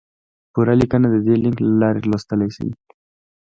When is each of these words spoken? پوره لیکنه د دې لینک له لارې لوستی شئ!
پوره 0.53 0.73
لیکنه 0.81 1.07
د 1.11 1.15
دې 1.25 1.35
لینک 1.43 1.57
له 1.65 1.73
لارې 1.81 2.01
لوستی 2.09 2.47
شئ! 2.55 2.69